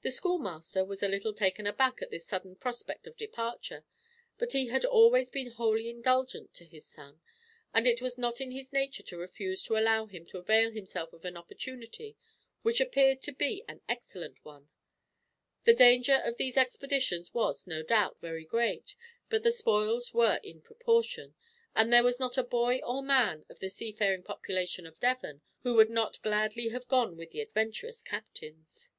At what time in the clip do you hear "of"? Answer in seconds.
3.08-3.16, 11.12-11.24, 16.24-16.36, 23.50-23.58, 24.86-25.00